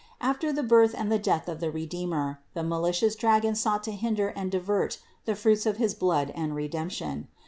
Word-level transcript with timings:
After 0.19 0.51
the 0.51 0.63
Birth 0.63 0.95
and 0.97 1.11
the 1.11 1.19
Death 1.19 1.47
of 1.47 1.59
the 1.59 1.69
Redeemer, 1.69 2.39
the 2.55 2.63
malicious 2.63 3.15
dragon 3.15 3.53
sought 3.53 3.83
to 3.83 3.91
hinder 3.91 4.29
and 4.29 4.49
divert 4.49 4.97
the 5.25 5.35
fruits 5.35 5.67
of 5.67 5.77
his 5.77 5.93
blood 5.93 6.31
and 6.33 6.55
redemption. 6.55 7.27